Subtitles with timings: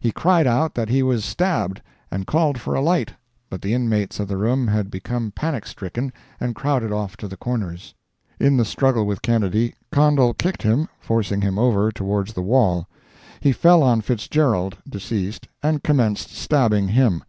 [0.00, 3.12] He cried out that he was stabbed, and called for a light,
[3.48, 7.36] but the inmates of the room had become panic stricken and crowded off to the
[7.36, 7.94] corners.
[8.40, 12.88] In the struggle with Kennedy, Condol kicked him, forcing him over towards the wall.
[13.38, 17.22] He fell on Fitzgerald (deceased) and commenced stabbing him.